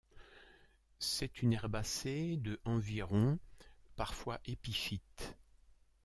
[0.97, 3.37] C'est une herbacée de environ,
[3.95, 5.37] parfois épiphyte.